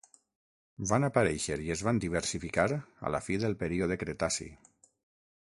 Van 0.91 1.03
aparèixer 1.07 1.57
i 1.65 1.69
es 1.75 1.83
van 1.89 1.99
diversificar 2.05 2.67
a 2.79 3.13
la 3.17 3.21
fi 3.27 3.39
del 3.45 3.55
període 3.61 4.01
Cretaci. 4.07 4.51